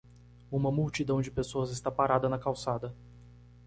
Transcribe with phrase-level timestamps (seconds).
[0.51, 2.91] Uma multidão de pessoas está parada na calçada.